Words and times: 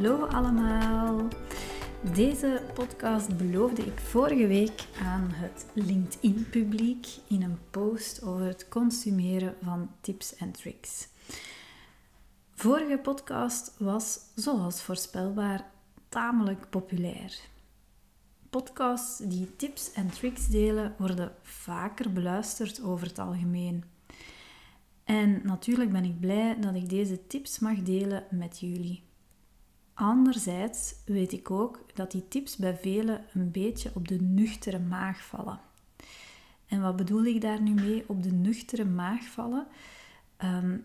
Hallo 0.00 0.24
allemaal. 0.24 1.28
Deze 2.14 2.62
podcast 2.74 3.36
beloofde 3.36 3.82
ik 3.82 3.98
vorige 3.98 4.46
week 4.46 4.86
aan 5.02 5.30
het 5.30 5.66
LinkedIn-publiek 5.74 7.06
in 7.28 7.42
een 7.42 7.58
post 7.70 8.22
over 8.22 8.46
het 8.46 8.68
consumeren 8.68 9.54
van 9.62 9.90
tips 10.00 10.36
en 10.36 10.52
tricks. 10.52 11.08
Vorige 12.54 12.98
podcast 12.98 13.74
was, 13.78 14.18
zoals 14.34 14.82
voorspelbaar, 14.82 15.70
tamelijk 16.08 16.70
populair. 16.70 17.38
Podcasts 18.50 19.18
die 19.18 19.56
tips 19.56 19.92
en 19.92 20.10
tricks 20.10 20.48
delen 20.48 20.94
worden 20.98 21.32
vaker 21.42 22.12
beluisterd 22.12 22.82
over 22.82 23.06
het 23.06 23.18
algemeen. 23.18 23.84
En 25.04 25.40
natuurlijk 25.44 25.92
ben 25.92 26.04
ik 26.04 26.20
blij 26.20 26.60
dat 26.60 26.74
ik 26.74 26.88
deze 26.88 27.26
tips 27.26 27.58
mag 27.58 27.82
delen 27.82 28.24
met 28.30 28.60
jullie. 28.60 29.08
Anderzijds 30.00 30.94
weet 31.04 31.32
ik 31.32 31.50
ook 31.50 31.80
dat 31.94 32.10
die 32.10 32.28
tips 32.28 32.56
bij 32.56 32.76
velen 32.76 33.24
een 33.32 33.50
beetje 33.50 33.90
op 33.94 34.08
de 34.08 34.20
nuchtere 34.20 34.78
maag 34.78 35.22
vallen. 35.22 35.60
En 36.66 36.80
wat 36.80 36.96
bedoel 36.96 37.24
ik 37.24 37.40
daar 37.40 37.60
nu 37.60 37.74
mee 37.74 38.04
op 38.06 38.22
de 38.22 38.32
nuchtere 38.32 38.84
maag 38.84 39.24
vallen? 39.24 39.66
Ehm, 40.36 40.76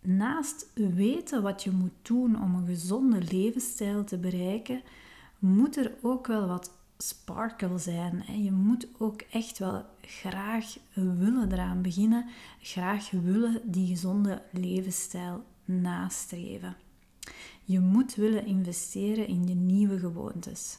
naast 0.00 0.70
weten 0.74 1.42
wat 1.42 1.62
je 1.62 1.70
moet 1.70 1.92
doen 2.02 2.42
om 2.42 2.54
een 2.54 2.66
gezonde 2.66 3.22
levensstijl 3.22 4.04
te 4.04 4.18
bereiken, 4.18 4.82
moet 5.38 5.76
er 5.76 5.92
ook 6.02 6.26
wel 6.26 6.46
wat 6.46 6.70
sparkle 6.98 7.78
zijn. 7.78 8.42
Je 8.42 8.52
moet 8.52 8.88
ook 8.98 9.20
echt 9.20 9.58
wel 9.58 9.84
graag 10.00 10.76
willen 10.92 11.52
eraan 11.52 11.82
beginnen, 11.82 12.26
graag 12.60 13.10
willen 13.10 13.60
die 13.64 13.86
gezonde 13.86 14.42
levensstijl 14.50 15.44
nastreven. 15.64 16.83
Je 17.64 17.80
moet 17.80 18.14
willen 18.14 18.46
investeren 18.46 19.26
in 19.26 19.46
je 19.46 19.54
nieuwe 19.54 19.98
gewoontes. 19.98 20.78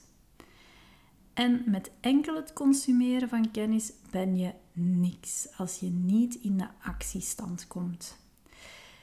En 1.33 1.63
met 1.65 1.91
enkel 1.99 2.35
het 2.35 2.53
consumeren 2.53 3.29
van 3.29 3.51
kennis 3.51 3.93
ben 4.11 4.37
je 4.37 4.53
niks 4.73 5.47
als 5.57 5.79
je 5.79 5.89
niet 5.89 6.35
in 6.35 6.57
de 6.57 6.67
actiestand 6.81 7.67
komt. 7.67 8.17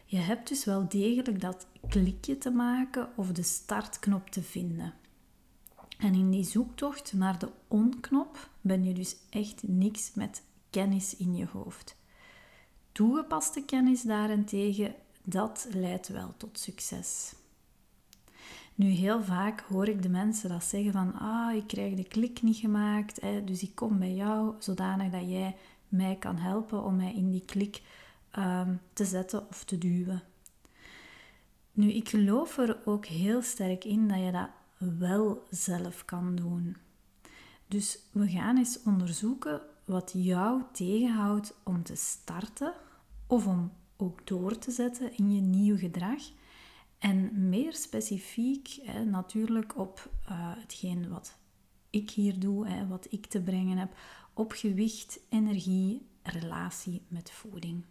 Je 0.05 0.19
hebt 0.19 0.49
dus 0.49 0.65
wel 0.65 0.89
degelijk 0.89 1.41
dat 1.41 1.67
klikje 1.89 2.39
te 2.39 2.51
maken 2.51 3.09
of 3.17 3.33
de 3.33 3.43
startknop 3.43 4.31
te 4.31 4.43
vinden. 4.43 4.95
En 5.99 6.15
in 6.15 6.31
die 6.31 6.45
zoektocht 6.45 7.13
naar 7.13 7.39
de 7.39 7.51
onknop 7.69 8.49
ben 8.61 8.85
je 8.85 8.95
dus 8.95 9.17
echt 9.31 9.63
niks 9.63 10.15
met 10.15 10.43
kennis 10.71 11.17
in 11.17 11.37
je 11.37 11.47
hoofd. 11.47 11.97
Toegepaste 12.93 13.65
kennis 13.65 14.03
daarentegen, 14.03 14.95
dat 15.25 15.69
leidt 15.71 16.09
wel 16.09 16.35
tot 16.37 16.59
succes. 16.59 17.35
Nu, 18.75 18.87
heel 18.87 19.23
vaak 19.23 19.61
hoor 19.61 19.89
ik 19.89 20.03
de 20.03 20.09
mensen 20.09 20.49
dat 20.49 20.65
zeggen 20.65 20.93
van, 20.93 21.15
ah, 21.15 21.55
ik 21.55 21.67
krijg 21.67 21.95
de 21.95 22.05
klik 22.05 22.43
niet 22.43 22.57
gemaakt, 22.57 23.21
hè, 23.21 23.45
dus 23.45 23.63
ik 23.63 23.75
kom 23.75 23.99
bij 23.99 24.15
jou 24.15 24.55
zodanig 24.59 25.11
dat 25.11 25.31
jij 25.31 25.57
mij 25.89 26.17
kan 26.17 26.37
helpen 26.37 26.85
om 26.85 26.97
mij 26.97 27.15
in 27.15 27.31
die 27.31 27.45
klik 27.45 27.83
um, 28.39 28.81
te 28.93 29.05
zetten 29.05 29.49
of 29.49 29.65
te 29.65 29.79
duwen. 29.79 30.23
Nu, 31.73 31.93
ik 31.93 32.09
geloof 32.09 32.59
er 32.59 32.79
ook 32.85 33.07
heel 33.07 33.43
sterk 33.43 33.85
in 33.85 34.09
dat 34.09 34.19
je 34.19 34.33
dat 34.33 34.49
wel 34.99 35.47
zelf 35.51 36.05
kan 36.05 36.35
doen. 36.35 36.77
Dus 37.67 37.99
we 38.11 38.29
gaan 38.29 38.57
eens 38.57 38.83
onderzoeken 38.83 39.61
wat 39.85 40.13
jou 40.15 40.63
tegenhoudt 40.73 41.55
om 41.63 41.83
te 41.83 41.97
starten 41.97 42.75
of 43.27 43.47
om 43.47 43.73
ook 43.97 44.27
door 44.27 44.59
te 44.59 44.71
zetten 44.71 45.17
in 45.17 45.35
je 45.35 45.41
nieuw 45.41 45.77
gedrag. 45.77 46.23
En 47.03 47.49
meer 47.49 47.75
specifiek 47.75 48.79
hè, 48.83 49.05
natuurlijk 49.05 49.79
op 49.79 50.11
uh, 50.31 50.53
hetgeen 50.57 51.09
wat 51.09 51.39
ik 51.91 52.11
hier 52.11 52.39
doe, 52.39 52.69
hè, 52.69 52.87
wat 52.87 53.07
ik 53.11 53.27
te 53.27 53.43
brengen 53.43 53.79
heb, 53.79 53.97
op 54.33 54.53
gewicht, 54.53 55.21
energie, 55.29 56.07
relatie 56.23 57.03
met 57.09 57.31
voeding. 57.31 57.85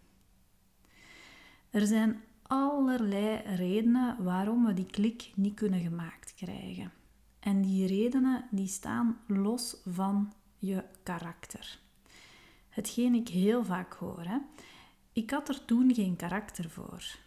Er 1.69 1.87
zijn 1.87 2.21
allerlei 2.41 3.41
redenen 3.55 4.23
waarom 4.23 4.65
we 4.65 4.73
die 4.73 4.85
klik 4.85 5.31
niet 5.35 5.53
kunnen 5.53 5.79
gemaakt 5.79 6.33
krijgen. 6.33 6.91
En 7.39 7.61
die 7.61 7.87
redenen 7.87 8.47
die 8.51 8.67
staan 8.67 9.19
los 9.27 9.77
van 9.85 10.33
je 10.57 10.83
karakter. 11.03 11.79
Hetgeen 12.69 13.13
ik 13.13 13.27
heel 13.27 13.65
vaak 13.65 13.93
hoor. 13.93 14.23
Hè? 14.23 14.37
Ik 15.13 15.29
had 15.29 15.49
er 15.49 15.65
toen 15.65 15.93
geen 15.93 16.15
karakter 16.15 16.69
voor. 16.69 17.19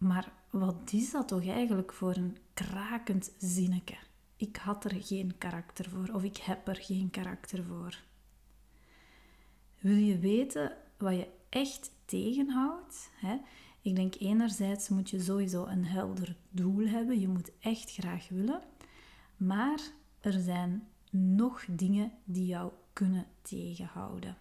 Maar 0.00 0.32
wat 0.50 0.92
is 0.92 1.10
dat 1.10 1.28
toch 1.28 1.46
eigenlijk 1.46 1.92
voor 1.92 2.16
een 2.16 2.36
krakend 2.54 3.32
zinnetje? 3.38 3.96
Ik 4.36 4.56
had 4.56 4.84
er 4.84 5.02
geen 5.02 5.38
karakter 5.38 5.90
voor 5.90 6.08
of 6.14 6.22
ik 6.22 6.36
heb 6.36 6.68
er 6.68 6.76
geen 6.76 7.10
karakter 7.10 7.64
voor. 7.64 8.02
Wil 9.78 9.96
je 9.96 10.18
weten 10.18 10.76
wat 10.96 11.14
je 11.14 11.28
echt 11.48 11.90
tegenhoudt? 12.04 13.10
Hè? 13.14 13.36
Ik 13.82 13.96
denk 13.96 14.14
enerzijds 14.18 14.88
moet 14.88 15.10
je 15.10 15.20
sowieso 15.20 15.66
een 15.66 15.84
helder 15.84 16.36
doel 16.50 16.86
hebben. 16.86 17.20
Je 17.20 17.28
moet 17.28 17.50
echt 17.60 17.92
graag 17.92 18.28
willen. 18.28 18.62
Maar 19.36 19.80
er 20.20 20.40
zijn 20.40 20.88
nog 21.10 21.64
dingen 21.70 22.12
die 22.24 22.46
jou 22.46 22.72
kunnen 22.92 23.26
tegenhouden. 23.42 24.36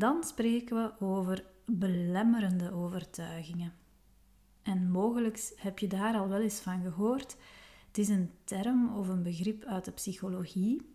Dan 0.00 0.24
spreken 0.24 0.76
we 0.76 1.04
over 1.04 1.44
belemmerende 1.64 2.72
overtuigingen. 2.72 3.72
En 4.62 4.90
mogelijk 4.90 5.52
heb 5.56 5.78
je 5.78 5.86
daar 5.86 6.14
al 6.14 6.28
wel 6.28 6.40
eens 6.40 6.60
van 6.60 6.82
gehoord. 6.82 7.36
Het 7.86 7.98
is 7.98 8.08
een 8.08 8.30
term 8.44 8.96
of 8.96 9.08
een 9.08 9.22
begrip 9.22 9.64
uit 9.64 9.84
de 9.84 9.90
psychologie. 9.90 10.94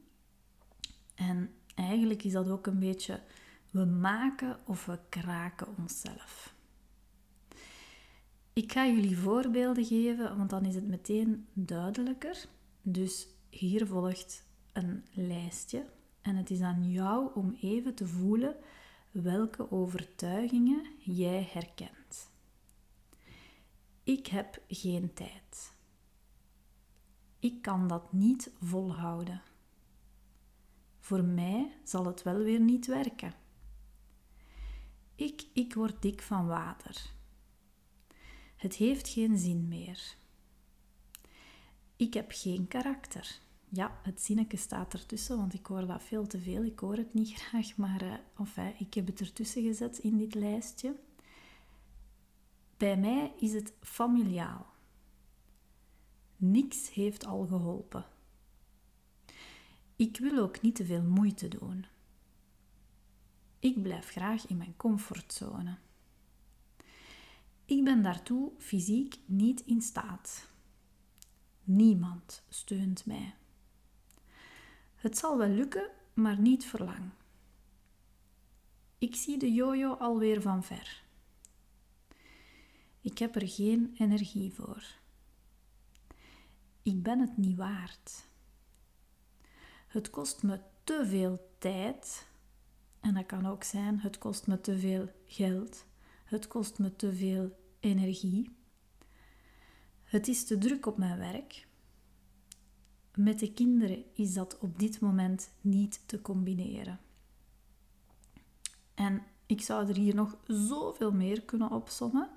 En 1.16 1.50
eigenlijk 1.76 2.24
is 2.24 2.32
dat 2.32 2.50
ook 2.50 2.68
een 2.68 2.80
beetje 2.80 3.20
we 3.72 3.86
maken 3.86 4.60
of 4.66 4.86
we 4.86 5.00
kraken 5.10 5.68
onszelf. 5.78 6.54
Ik 8.54 8.72
ga 8.72 8.88
jullie 8.88 9.18
voorbeelden 9.18 9.86
geven, 9.86 10.38
want 10.38 10.50
dan 10.50 10.66
is 10.66 10.76
het 10.76 10.88
meteen 10.88 11.48
duidelijker. 11.54 12.46
Dus 12.82 13.28
hier 13.50 13.88
volgt 13.88 14.46
een 14.74 15.06
lijstje 15.14 15.86
en 16.22 16.36
het 16.36 16.50
is 16.50 16.62
aan 16.62 16.92
jou 16.92 17.30
om 17.34 17.56
even 17.62 17.96
te 17.96 18.08
voelen 18.08 18.56
welke 19.24 19.72
overtuigingen 19.72 20.86
jij 21.00 21.50
herkent. 21.52 22.32
Ik 24.04 24.28
heb 24.28 24.64
geen 24.68 25.14
tijd. 25.14 25.74
Ik 27.40 27.62
kan 27.62 27.88
dat 27.88 28.14
niet 28.14 28.52
volhouden. 28.62 29.42
Voor 31.00 31.24
mij 31.24 31.78
zal 31.84 32.06
het 32.06 32.24
wel 32.24 32.38
weer 32.38 32.60
niet 32.60 32.86
werken. 32.86 33.34
Ik, 35.16 35.48
ik 35.54 35.74
word 35.74 36.02
dik 36.02 36.22
van 36.22 36.48
water. 36.48 37.12
Het 38.56 38.76
heeft 38.76 39.08
geen 39.08 39.38
zin 39.38 39.68
meer. 39.68 40.16
Ik 41.96 42.14
heb 42.14 42.32
geen 42.34 42.68
karakter. 42.68 43.40
Ja, 43.70 44.00
het 44.04 44.22
zinnetje 44.22 44.58
staat 44.58 44.94
ertussen, 44.94 45.38
want 45.38 45.54
ik 45.54 45.66
hoor 45.66 45.86
dat 45.86 46.04
veel 46.04 46.28
te 46.28 46.40
veel. 46.40 46.64
Ik 46.64 46.80
hoor 46.80 46.98
het 46.98 47.14
niet 47.14 47.34
graag, 47.42 47.78
maar 47.78 48.04
uh, 48.04 48.14
enfin, 48.38 48.74
ik 48.80 48.94
heb 48.94 49.08
het 49.08 49.20
ertussen 49.20 49.64
gezet 49.64 49.98
in 49.98 50.18
dit 50.18 50.34
lijstje. 50.34 50.96
Bij 52.78 52.98
mij 52.98 53.34
is 53.40 53.54
het 53.54 53.74
familiaal. 53.82 54.66
Niks 56.38 56.94
heeft 56.94 57.26
al 57.26 57.46
geholpen. 57.46 58.06
Ik 59.96 60.18
wil 60.18 60.38
ook 60.38 60.62
niet 60.62 60.76
te 60.76 60.86
veel 60.86 61.02
moeite 61.02 61.48
doen. 61.48 61.86
Ik 63.60 63.82
blijf 63.82 64.10
graag 64.10 64.48
in 64.48 64.58
mijn 64.58 64.74
comfortzone. 64.78 65.78
Ik 67.66 67.84
ben 67.84 68.02
daartoe 68.02 68.52
fysiek 68.58 69.20
niet 69.26 69.62
in 69.66 69.82
staat. 69.82 70.50
Niemand 71.64 72.44
steunt 72.50 73.06
mij. 73.06 73.36
Het 75.06 75.18
zal 75.18 75.38
wel 75.38 75.48
lukken, 75.48 75.90
maar 76.14 76.40
niet 76.40 76.66
voor 76.66 76.80
lang. 76.80 77.10
Ik 78.98 79.16
zie 79.16 79.38
de 79.38 79.54
jojo 79.54 79.94
alweer 79.94 80.42
van 80.42 80.64
ver. 80.64 81.04
Ik 83.02 83.18
heb 83.18 83.36
er 83.36 83.48
geen 83.48 83.96
energie 83.98 84.54
voor. 84.54 84.84
Ik 86.82 87.04
ben 87.04 87.20
het 87.20 87.38
niet 87.38 87.58
waard. 87.58 88.28
Het 89.88 90.10
kost 90.10 90.44
me 90.44 90.60
te 90.84 91.04
veel 91.06 91.56
tijd. 91.58 92.28
En 93.00 93.14
dat 93.14 93.26
kan 93.26 93.46
ook 93.46 93.64
zijn, 93.64 94.00
het 94.00 94.18
kost 94.18 94.48
me 94.48 94.62
te 94.62 94.78
veel 94.78 95.10
geld. 95.26 95.86
Het 96.24 96.48
kost 96.48 96.80
me 96.80 96.96
te 96.96 97.14
veel 97.14 97.60
energie. 97.80 98.56
Het 100.04 100.28
is 100.28 100.46
te 100.46 100.58
druk 100.58 100.86
op 100.86 100.98
mijn 100.98 101.18
werk. 101.18 101.68
Met 103.18 103.40
de 103.40 103.54
kinderen 103.54 104.04
is 104.14 104.34
dat 104.34 104.58
op 104.60 104.80
dit 104.80 105.00
moment 105.00 105.52
niet 105.62 106.04
te 106.06 106.22
combineren. 106.22 107.00
En 108.94 109.24
ik 109.46 109.62
zou 109.62 109.88
er 109.88 109.96
hier 109.96 110.16
nog 110.16 110.38
zoveel 110.48 111.12
meer 111.12 111.42
kunnen 111.42 111.72
opsommen, 111.72 112.30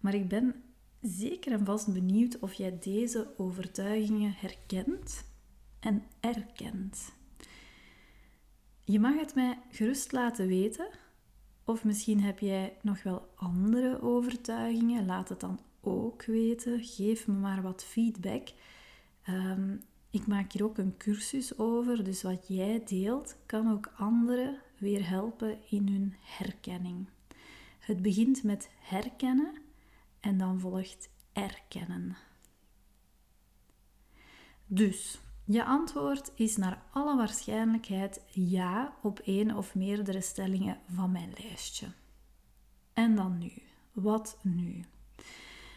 maar 0.00 0.14
ik 0.14 0.28
ben 0.28 0.62
zeker 1.00 1.52
en 1.52 1.64
vast 1.64 1.92
benieuwd 1.92 2.38
of 2.38 2.52
jij 2.52 2.78
deze 2.78 3.34
overtuigingen 3.36 4.32
herkent 4.36 5.24
en 5.80 6.02
erkent. 6.20 7.14
Je 8.84 9.00
mag 9.00 9.18
het 9.18 9.34
mij 9.34 9.58
gerust 9.70 10.12
laten 10.12 10.46
weten, 10.46 10.88
of 11.64 11.84
misschien 11.84 12.20
heb 12.20 12.38
jij 12.38 12.76
nog 12.82 13.02
wel 13.02 13.28
andere 13.34 14.02
overtuigingen. 14.02 15.06
Laat 15.06 15.28
het 15.28 15.40
dan 15.40 15.60
ook 15.80 16.24
weten. 16.24 16.84
Geef 16.84 17.26
me 17.26 17.34
maar 17.34 17.62
wat 17.62 17.84
feedback. 17.84 18.48
Um, 19.28 19.80
ik 20.10 20.26
maak 20.26 20.52
hier 20.52 20.64
ook 20.64 20.78
een 20.78 20.96
cursus 20.96 21.58
over, 21.58 22.04
dus 22.04 22.22
wat 22.22 22.48
jij 22.48 22.82
deelt 22.84 23.36
kan 23.46 23.72
ook 23.72 23.92
anderen 23.96 24.58
weer 24.78 25.08
helpen 25.08 25.58
in 25.70 25.88
hun 25.88 26.14
herkenning. 26.20 27.08
Het 27.78 28.02
begint 28.02 28.42
met 28.42 28.70
herkennen 28.78 29.54
en 30.20 30.38
dan 30.38 30.60
volgt 30.60 31.08
erkennen. 31.32 32.16
Dus 34.66 35.20
je 35.44 35.64
antwoord 35.64 36.32
is 36.34 36.56
naar 36.56 36.82
alle 36.92 37.16
waarschijnlijkheid 37.16 38.20
ja 38.30 38.96
op 39.02 39.18
één 39.18 39.56
of 39.56 39.74
meerdere 39.74 40.20
stellingen 40.20 40.80
van 40.94 41.12
mijn 41.12 41.32
lijstje. 41.38 41.86
En 42.92 43.14
dan 43.14 43.38
nu. 43.38 43.52
Wat 43.92 44.38
nu? 44.42 44.84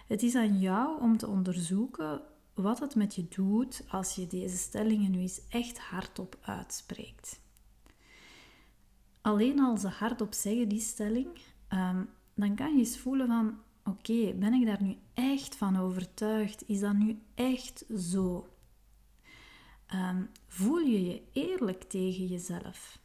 Het 0.08 0.24
is 0.24 0.36
aan 0.36 0.60
jou 0.60 1.02
om 1.02 1.18
te 1.18 1.28
onderzoeken 1.28 2.22
wat 2.62 2.80
het 2.80 2.96
met 2.96 3.16
je 3.16 3.28
doet 3.28 3.84
als 3.90 4.16
je 4.16 4.28
deze 4.28 4.58
stellingen 4.58 5.12
nu 5.12 5.20
eens 5.20 5.42
echt 5.50 5.80
hardop 5.80 6.38
uitspreekt. 6.42 7.40
Alleen 9.22 9.60
al 9.60 9.78
ze 9.78 9.88
hardop 9.88 10.34
zeggen, 10.34 10.70
die 10.70 10.80
stelling, 10.80 11.28
ehm, 11.68 12.04
dan 12.34 12.56
kan 12.56 12.74
je 12.74 12.80
eens 12.80 12.98
voelen 12.98 13.28
van, 13.28 13.58
oké, 13.84 14.34
ben 14.34 14.54
ik 14.54 14.66
daar 14.66 14.84
nu 14.84 14.98
echt 15.14 15.56
van 15.56 15.78
overtuigd? 15.78 16.68
Is 16.68 16.80
dat 16.80 16.94
nu 16.94 17.22
echt 17.36 17.86
zo? 17.98 18.48
Ehm, 19.86 20.24
voel 20.48 20.80
je 20.80 21.06
je 21.06 21.22
eerlijk 21.34 21.84
tegen 21.84 22.26
jezelf? 22.26 23.00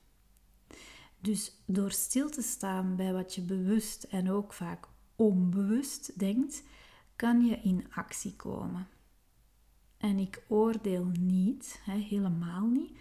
Dus 1.21 1.53
door 1.67 1.91
stil 1.91 2.31
te 2.31 2.43
staan 2.43 2.97
bij 2.97 3.13
wat 3.13 3.35
je 3.35 3.43
bewust 3.43 4.03
en 4.03 4.31
ook 4.31 4.53
vaak 4.53 4.89
onbewust 5.17 6.19
denkt, 6.19 6.63
kan 7.17 7.45
je 7.47 7.57
in 7.57 7.87
actie 7.91 8.37
komen. 8.37 8.89
En 10.05 10.19
ik 10.19 10.45
oordeel 10.49 11.11
niet, 11.21 11.81
hè, 11.85 11.97
helemaal 11.99 12.67
niet. 12.67 12.93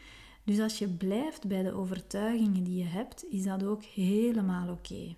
Dus 0.44 0.60
als 0.60 0.80
je 0.80 0.88
blijft 0.88 1.48
bij 1.48 1.64
de 1.64 1.74
overtuigingen 1.74 2.64
die 2.64 2.78
je 2.78 2.84
hebt, 2.84 3.26
is 3.30 3.44
dat 3.44 3.64
ook 3.64 3.84
helemaal 3.84 4.70
oké. 4.70 5.16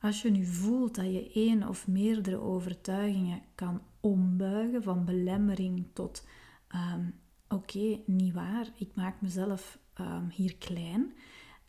Als 0.00 0.22
je 0.22 0.30
nu 0.30 0.46
voelt 0.46 0.94
dat 0.94 1.04
je 1.04 1.30
één 1.32 1.68
of 1.68 1.88
meerdere 1.88 2.40
overtuigingen 2.40 3.42
kan 3.54 3.82
ombuigen 4.00 4.82
van 4.82 5.04
belemmering 5.04 5.86
tot 5.92 6.26
ehm, 6.68 7.10
oké, 7.48 8.00
niet 8.06 8.34
waar, 8.34 8.68
ik 8.76 8.94
maak 8.94 9.20
mezelf 9.20 9.78
ehm, 9.94 10.28
hier 10.28 10.56
klein, 10.56 11.12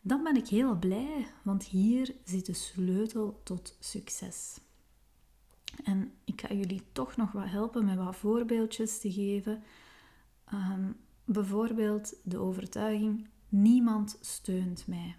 dan 0.00 0.22
ben 0.22 0.36
ik 0.36 0.48
heel 0.48 0.78
blij, 0.78 1.26
want 1.42 1.64
hier 1.64 2.14
zit 2.24 2.46
de 2.46 2.54
sleutel 2.54 3.40
tot 3.42 3.76
succes. 3.80 4.60
En 5.84 6.12
ik 6.24 6.40
ga 6.40 6.54
jullie 6.54 6.82
toch 6.92 7.16
nog 7.16 7.32
wat 7.32 7.50
helpen 7.50 7.84
met 7.84 7.96
wat 7.96 8.16
voorbeeldjes 8.16 9.00
te 9.00 9.12
geven. 9.12 9.62
Ehm, 10.44 10.90
bijvoorbeeld 11.24 12.14
de 12.22 12.38
overtuiging: 12.38 13.28
niemand 13.48 14.18
steunt 14.20 14.86
mij. 14.86 15.16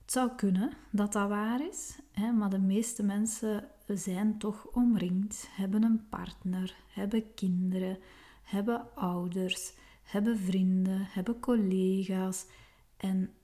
Het 0.00 0.14
zou 0.14 0.30
kunnen 0.36 0.72
dat 0.90 1.12
dat 1.12 1.28
waar 1.28 1.66
is, 1.68 1.98
hè, 2.12 2.32
maar 2.32 2.50
de 2.50 2.58
meeste 2.58 3.02
mensen 3.02 3.68
zijn 3.86 4.38
toch 4.38 4.66
omringd, 4.66 5.48
hebben 5.50 5.82
een 5.82 6.08
partner, 6.08 6.76
hebben 6.92 7.34
kinderen, 7.34 7.98
hebben 8.42 8.94
ouders, 8.94 9.72
hebben 10.02 10.38
vrienden, 10.38 11.06
hebben 11.10 11.40
collega's. 11.40 12.46
En 12.96 13.34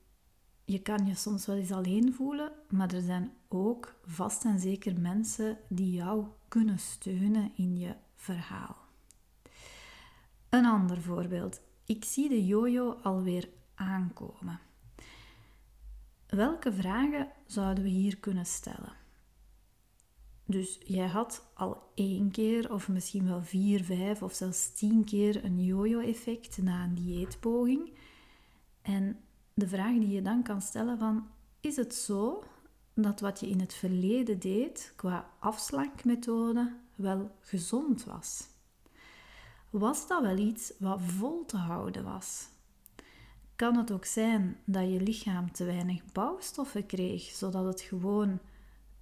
je 0.73 0.83
kan 0.83 1.07
je 1.07 1.15
soms 1.15 1.47
wel 1.47 1.57
eens 1.57 1.73
alleen 1.73 2.15
voelen, 2.15 2.53
maar 2.69 2.95
er 2.95 3.03
zijn 3.03 3.33
ook 3.49 3.95
vast 4.05 4.45
en 4.45 4.59
zeker 4.59 5.01
mensen 5.01 5.59
die 5.69 5.93
jou 5.93 6.27
kunnen 6.49 6.79
steunen 6.79 7.53
in 7.57 7.77
je 7.77 7.95
verhaal. 8.17 8.77
Een 10.49 10.67
ander 10.67 11.01
voorbeeld. 11.01 11.61
Ik 11.87 12.05
zie 12.05 12.29
de 12.29 12.47
jojo 12.47 12.99
alweer 13.03 13.49
aankomen. 13.75 14.61
Welke 16.27 16.73
vragen 16.73 17.29
zouden 17.47 17.85
we 17.85 17.91
hier 17.91 18.19
kunnen 18.19 18.47
stellen? 18.47 18.93
Dus 20.47 20.79
jij 20.85 21.07
had 21.07 21.51
al 21.55 21.91
één 21.95 22.31
keer, 22.31 22.73
of 22.73 22.89
misschien 22.89 23.25
wel 23.25 23.43
vier, 23.43 23.85
vijf 23.85 24.23
of 24.23 24.35
zelfs 24.35 24.73
tien 24.73 25.05
keer 25.05 25.45
een 25.45 25.65
jojo-effect 25.65 26.63
na 26.63 26.85
een 26.85 26.95
dieetpoging. 26.95 27.93
En 28.83 29.21
de 29.55 29.69
vraag 29.69 29.99
die 29.99 30.11
je 30.11 30.23
dan 30.23 30.43
kan 30.43 30.63
stellen 30.63 30.99
van, 30.99 31.27
is 31.61 31.77
het 31.77 31.95
zo 31.95 32.45
dat 32.95 33.21
wat 33.21 33.41
je 33.41 33.49
in 33.49 33.61
het 33.61 33.75
verleden 33.75 34.39
deed 34.39 34.93
qua 34.97 35.31
afslankmethode 35.39 36.77
wel 36.95 37.37
gezond 37.41 38.05
was? 38.05 38.47
Was 39.71 40.07
dat 40.07 40.23
wel 40.23 40.37
iets 40.37 40.73
wat 40.79 41.01
vol 41.03 41.45
te 41.45 41.57
houden 41.57 42.05
was? 42.05 42.49
Kan 43.57 43.77
het 43.77 43.91
ook 43.91 44.05
zijn 44.05 44.57
dat 44.65 44.91
je 44.91 45.01
lichaam 45.01 45.53
te 45.53 45.65
weinig 45.65 46.13
bouwstoffen 46.13 46.87
kreeg, 46.87 47.23
zodat 47.23 47.65
het 47.65 47.81
gewoon 47.81 48.39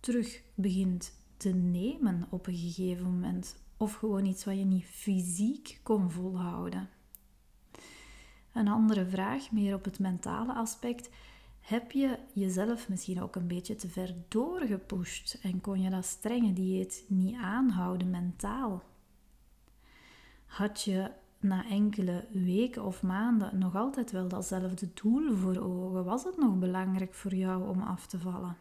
terug 0.01 0.43
begint 0.55 1.13
te 1.37 1.49
nemen 1.49 2.27
op 2.31 2.47
een 2.47 2.57
gegeven 2.57 3.05
moment? 3.05 3.57
Of 3.77 3.95
gewoon 3.95 4.25
iets 4.25 4.45
wat 4.45 4.59
je 4.59 4.65
niet 4.65 4.85
fysiek 4.85 5.81
kon 5.83 6.11
volhouden? 6.11 6.89
Een 8.53 8.69
andere 8.69 9.07
vraag, 9.07 9.51
meer 9.51 9.75
op 9.75 9.85
het 9.85 9.99
mentale 9.99 10.55
aspect. 10.55 11.11
Heb 11.61 11.93
je 11.93 12.19
jezelf 12.33 12.89
misschien 12.89 13.23
ook 13.23 13.37
een 13.37 13.47
beetje 13.47 13.75
te 13.75 13.89
ver 13.89 14.15
doorgepusht 14.29 15.39
en 15.43 15.61
kon 15.61 15.81
je 15.81 15.91
dat 15.91 16.05
strenge 16.05 16.53
dieet 16.53 17.05
niet 17.09 17.37
aanhouden 17.37 18.11
mentaal? 18.11 18.83
Had 20.47 20.83
je 20.83 21.11
na 21.41 21.69
enkele 21.69 22.27
weken 22.33 22.85
of 22.85 23.03
maanden 23.03 23.59
nog 23.59 23.77
altijd 23.77 24.11
wel 24.11 24.29
datzelfde 24.29 24.89
doel 24.95 25.37
voor 25.37 25.57
ogen? 25.57 26.05
Was 26.05 26.25
het 26.25 26.37
nog 26.37 26.59
belangrijk 26.59 27.15
voor 27.15 27.35
jou 27.35 27.69
om 27.69 27.83
af 27.83 28.07
te 28.07 28.19
vallen? 28.19 28.57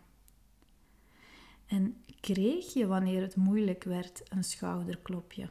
En 1.67 2.03
kreeg 2.21 2.73
je 2.73 2.87
wanneer 2.87 3.21
het 3.21 3.35
moeilijk 3.35 3.83
werd 3.83 4.21
een 4.29 4.43
schouderklopje? 4.43 5.49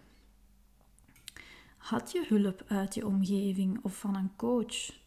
Had 1.78 2.12
je 2.12 2.24
hulp 2.28 2.64
uit 2.66 2.94
je 2.94 3.06
omgeving 3.06 3.78
of 3.82 3.96
van 3.96 4.16
een 4.16 4.36
coach? 4.36 5.06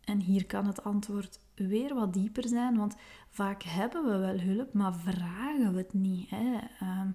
En 0.00 0.20
hier 0.20 0.46
kan 0.46 0.66
het 0.66 0.84
antwoord 0.84 1.40
weer 1.54 1.94
wat 1.94 2.12
dieper 2.12 2.48
zijn, 2.48 2.76
want 2.76 2.96
vaak 3.28 3.62
hebben 3.62 4.04
we 4.04 4.16
wel 4.16 4.40
hulp, 4.40 4.72
maar 4.72 4.94
vragen 4.94 5.72
we 5.72 5.78
het 5.78 5.92
niet. 5.92 6.30
Hè? 6.30 6.58
Ehm, 6.80 7.10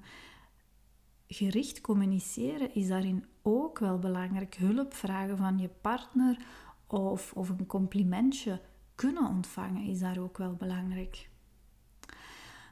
gericht 1.27 1.81
communiceren 1.81 2.75
is 2.75 2.87
daarin 2.87 3.25
ook 3.41 3.79
wel 3.79 3.99
belangrijk. 3.99 4.55
Hulp 4.55 4.93
vragen 4.93 5.37
van 5.37 5.57
je 5.57 5.69
partner 5.81 6.45
of, 6.87 7.33
of 7.33 7.49
een 7.49 7.65
complimentje 7.65 8.61
kunnen 8.95 9.27
ontvangen 9.27 9.83
is 9.83 9.99
daar 9.99 10.19
ook 10.19 10.37
wel 10.37 10.53
belangrijk. 10.53 11.29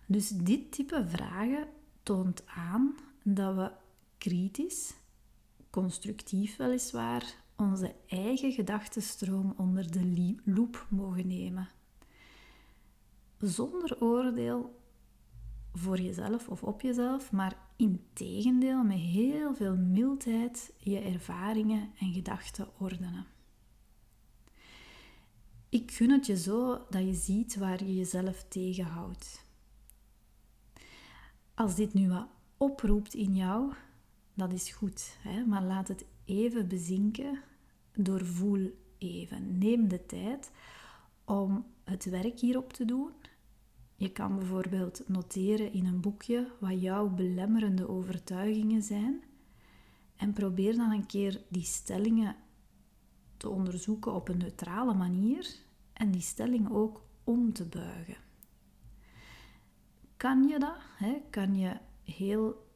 Dus 0.06 0.30
dit 0.30 0.72
type 0.72 1.08
vragen 1.08 1.68
toont 2.04 2.44
aan 2.48 2.96
dat 3.24 3.56
we 3.56 3.72
kritisch 4.18 4.94
constructief 5.70 6.56
weliswaar, 6.56 7.36
onze 7.56 7.96
eigen 8.08 8.52
gedachtenstroom 8.52 9.54
onder 9.58 9.92
de 9.92 10.36
loep 10.44 10.88
mogen 10.90 11.28
nemen. 11.28 11.70
Zonder 13.40 14.02
oordeel 14.02 14.80
voor 15.74 16.00
jezelf 16.00 16.48
of 16.50 16.64
op 16.64 16.82
jezelf, 16.82 17.32
maar 17.32 17.58
in 17.76 18.06
tegendeel 18.14 18.84
met 18.84 18.98
heel 18.98 19.56
veel 19.56 19.76
mildheid 19.76 20.74
je 20.78 21.00
ervaringen 21.00 21.90
en 22.00 22.14
gedachten 22.14 22.68
ordenen. 22.80 23.26
Ik 25.70 25.92
gun 25.92 26.12
het 26.12 26.26
je 26.26 26.38
zo 26.38 26.86
dat 26.90 27.06
je 27.06 27.14
ziet 27.14 27.56
waar 27.56 27.84
je 27.84 27.96
jezelf 27.96 28.46
tegenhoudt. 28.48 29.46
Als 31.54 31.76
dit 31.76 31.94
nu 31.94 32.10
wat 32.10 32.28
oproept 32.58 33.14
in 33.14 33.36
jou, 33.36 33.74
dat 34.38 34.54
is 34.54 34.72
goed. 34.72 35.18
Hè? 35.22 35.46
Maar 35.46 35.64
laat 35.64 35.88
het 35.88 36.06
even 36.26 36.68
bezinken. 36.68 37.42
Doorvoel 37.94 38.72
even. 38.98 39.58
Neem 39.58 39.88
de 39.88 40.06
tijd 40.06 40.52
om 41.26 41.66
het 41.84 42.06
werk 42.06 42.40
hierop 42.40 42.74
te 42.74 42.86
doen. 42.86 43.12
Je 43.96 44.12
kan 44.12 44.36
bijvoorbeeld 44.36 45.04
noteren 45.08 45.74
in 45.74 45.86
een 45.86 46.02
boekje 46.02 46.52
wat 46.60 46.82
jouw 46.82 47.10
belemmerende 47.10 47.90
overtuigingen 47.90 48.84
zijn. 48.84 49.24
En 50.16 50.34
probeer 50.34 50.76
dan 50.76 50.92
een 50.92 51.06
keer 51.06 51.42
die 51.48 51.64
stellingen 51.64 52.36
te 53.38 53.50
onderzoeken 53.50 54.14
op 54.14 54.28
een 54.28 54.38
neutrale 54.38 54.94
manier 54.94 55.56
en 55.94 56.12
die 56.12 56.22
stelling 56.22 56.72
ook 56.72 57.02
om 57.24 57.54
te 57.54 57.66
buigen. 57.66 58.18
kan 60.18 60.48
je 60.48 60.60
dat? 60.60 60.78
Hè? 60.98 61.22
Kan 61.30 61.56
je 61.56 61.78
heel 62.04 62.67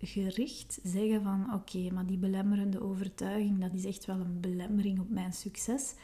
gericht 0.00 0.78
zeggen 0.82 1.22
van 1.22 1.54
oké, 1.54 1.90
maar 1.92 2.06
die 2.06 2.18
belemmerende 2.18 2.82
overtuiging, 2.82 3.60
dat 3.60 3.72
is 3.74 3.84
echt 3.84 4.04
wel 4.04 4.20
een 4.20 4.40
belemmering 4.40 5.00
op 5.00 5.10
mijn 5.10 5.32
succes, 5.32 5.94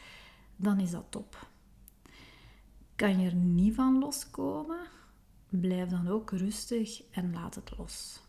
dan 0.55 0.79
is 0.79 0.91
dat 0.91 1.05
top. 1.09 1.49
Kan 2.95 3.19
je 3.19 3.29
er 3.29 3.35
niet 3.35 3.75
van 3.75 3.99
loskomen? 3.99 4.79
Blijf 5.49 5.89
dan 5.89 6.07
ook 6.07 6.31
rustig 6.31 7.03
en 7.11 7.33
laat 7.33 7.55
het 7.55 7.77
los. 7.77 8.21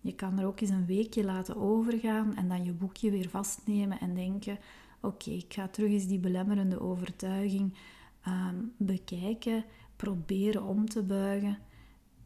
Je 0.00 0.14
kan 0.14 0.38
er 0.38 0.46
ook 0.46 0.60
eens 0.60 0.70
een 0.70 0.86
weekje 0.86 1.24
laten 1.24 1.56
overgaan 1.56 2.36
en 2.36 2.48
dan 2.48 2.64
je 2.64 2.72
boekje 2.72 3.10
weer 3.10 3.28
vastnemen 3.28 4.00
en 4.00 4.14
denken: 4.14 4.58
oké, 5.00 5.30
ik 5.30 5.52
ga 5.52 5.68
terug 5.68 5.90
eens 5.90 6.06
die 6.06 6.18
belemmerende 6.18 6.80
overtuiging 6.80 7.74
ehm, 8.22 8.56
bekijken, 8.76 9.64
proberen 9.96 10.62
om 10.62 10.88
te 10.88 11.02
buigen. 11.02 11.58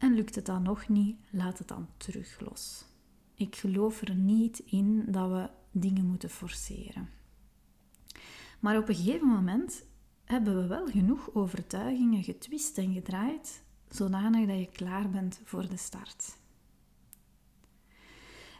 En 0.01 0.13
lukt 0.13 0.35
het 0.35 0.45
dan 0.45 0.63
nog 0.63 0.87
niet, 0.87 1.17
laat 1.29 1.57
het 1.57 1.67
dan 1.67 1.87
terug 1.97 2.39
los. 2.39 2.85
Ik 3.35 3.55
geloof 3.55 4.01
er 4.01 4.15
niet 4.15 4.59
in 4.59 5.05
dat 5.07 5.29
we 5.29 5.49
dingen 5.71 6.05
moeten 6.05 6.29
forceren. 6.29 7.09
Maar 8.59 8.77
op 8.77 8.89
een 8.89 8.95
gegeven 8.95 9.27
moment 9.27 9.83
hebben 10.25 10.61
we 10.61 10.67
wel 10.67 10.87
genoeg 10.87 11.33
overtuigingen 11.33 12.23
getwist 12.23 12.77
en 12.77 12.93
gedraaid, 12.93 13.63
zodanig 13.89 14.47
dat 14.47 14.59
je 14.59 14.69
klaar 14.71 15.09
bent 15.09 15.41
voor 15.43 15.69
de 15.69 15.77
start. 15.77 16.37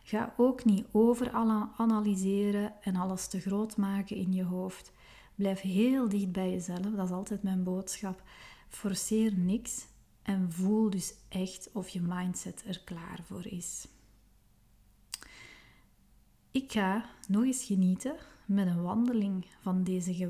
Ga 0.04 0.34
ook 0.38 0.66
niet 0.66 0.86
over 0.92 1.32
analyseren 1.78 2.74
en 2.82 2.96
alles 2.96 3.28
te 3.28 3.40
groot 3.40 3.78
maken 3.78 4.16
in 4.16 4.34
je 4.34 4.44
hoofd. 4.44 4.92
Blijf 5.36 5.62
heel 5.62 6.10
dicht 6.10 6.32
bij 6.32 6.52
jezelf, 6.52 6.96
dat 6.96 7.06
is 7.06 7.14
altijd 7.14 7.44
mijn 7.44 7.64
boodschap. 7.64 8.24
Forceer 8.68 9.38
niks 9.38 9.90
en 10.22 10.52
voel 10.52 10.90
dus 10.90 11.14
echt 11.30 11.70
of 11.74 11.90
je 11.90 12.02
mindset 12.02 12.64
er 12.68 12.82
klaar 12.84 13.20
voor 13.24 13.46
is. 13.46 13.88
Ik 16.52 16.72
ga 16.72 17.06
nog 17.28 17.44
eens 17.44 17.64
genieten 17.64 18.16
met 18.46 18.68
een 18.68 18.82
wandeling 18.82 19.46
van 19.62 19.84
deze 19.84 20.30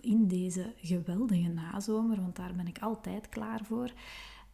in 0.00 0.28
deze 0.28 0.72
geweldige 0.76 1.48
nazomer, 1.48 2.20
want 2.20 2.36
daar 2.36 2.54
ben 2.54 2.66
ik 2.66 2.78
altijd 2.78 3.28
klaar 3.28 3.64
voor. 3.64 3.92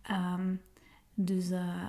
Ehm, 0.03 0.55
dus 1.15 1.51
uh, 1.51 1.85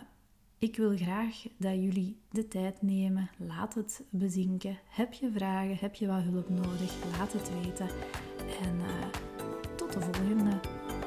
ik 0.57 0.75
wil 0.75 0.97
graag 0.97 1.43
dat 1.57 1.73
jullie 1.73 2.17
de 2.31 2.47
tijd 2.47 2.81
nemen. 2.81 3.29
Laat 3.37 3.73
het 3.73 4.03
bezinken. 4.09 4.77
Heb 4.89 5.13
je 5.13 5.31
vragen? 5.31 5.77
Heb 5.77 5.95
je 5.95 6.07
wat 6.07 6.23
hulp 6.23 6.49
nodig? 6.49 6.93
Laat 7.17 7.33
het 7.33 7.51
weten. 7.61 7.89
En 8.61 8.75
uh, 8.75 9.07
tot 9.75 9.93
de 9.93 10.01
volgende. 10.01 10.59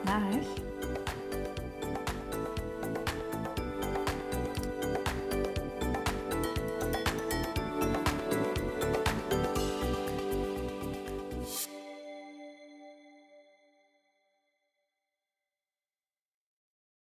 Dag! 0.05 0.72